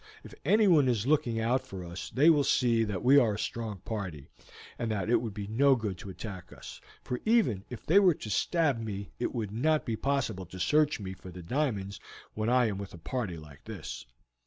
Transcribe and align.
If 0.23 0.33
anyone 0.43 0.87
is 0.89 1.05
looking 1.05 1.39
out 1.39 1.61
for 1.67 1.85
us 1.85 2.09
they 2.09 2.31
will 2.31 2.43
see 2.43 2.83
that 2.85 3.03
we 3.03 3.19
are 3.19 3.35
a 3.35 3.37
strong 3.37 3.81
party, 3.81 4.29
and 4.79 4.89
that 4.89 5.11
it 5.11 5.17
would 5.17 5.35
be 5.35 5.45
no 5.45 5.75
good 5.75 5.95
to 5.99 6.09
attack 6.09 6.51
us, 6.51 6.81
for 7.03 7.19
even 7.23 7.65
if 7.69 7.85
they 7.85 7.99
were 7.99 8.15
to 8.15 8.29
stab 8.31 8.79
me 8.79 9.11
it 9.19 9.31
would 9.35 9.51
not 9.51 9.85
be 9.85 9.95
possible 9.95 10.47
to 10.47 10.59
search 10.59 10.99
me 10.99 11.13
for 11.13 11.29
the 11.29 11.43
diamonds 11.43 11.99
when 12.33 12.49
I 12.49 12.65
am 12.65 12.79
with 12.79 12.95
a 12.95 12.97
party 12.97 13.37
like 13.37 13.65
this." 13.65 14.07